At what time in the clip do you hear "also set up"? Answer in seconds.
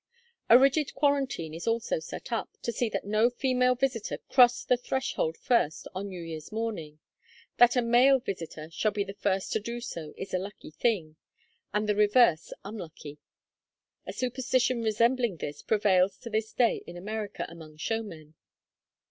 1.67-2.57